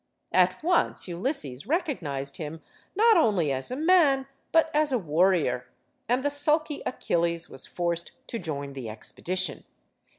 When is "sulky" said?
6.31-6.81